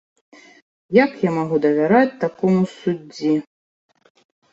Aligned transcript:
Як 1.03 1.11
я 1.27 1.31
магу 1.39 1.55
давяраць 1.65 2.17
такому 2.23 2.61
суддзі? 2.79 3.35